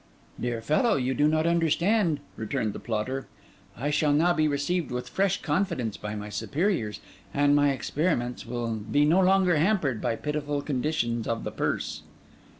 'Dear 0.39 0.63
fellow, 0.63 0.95
you 0.95 1.13
do 1.13 1.27
not 1.27 1.45
understand,' 1.45 2.21
returned 2.35 2.73
the 2.73 2.79
plotter. 2.79 3.27
'I 3.77 3.91
shall 3.91 4.13
now 4.13 4.33
be 4.33 4.47
received 4.47 4.89
with 4.89 5.07
fresh 5.07 5.39
confidence 5.43 5.95
by 5.95 6.15
my 6.15 6.27
superiors; 6.27 7.01
and 7.35 7.55
my 7.55 7.69
experiments 7.71 8.43
will 8.43 8.77
be 8.77 9.05
no 9.05 9.21
longer 9.21 9.57
hampered 9.57 10.01
by 10.01 10.15
pitiful 10.15 10.63
conditions 10.63 11.27
of 11.27 11.43
the 11.43 11.51
purse. 11.51 12.01